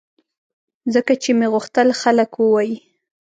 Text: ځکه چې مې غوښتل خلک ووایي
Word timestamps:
ځکه 0.93 1.13
چې 1.21 1.31
مې 1.37 1.47
غوښتل 1.53 1.87
خلک 2.01 2.31
ووایي 2.35 2.75